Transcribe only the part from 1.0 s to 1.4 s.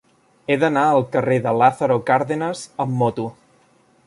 carrer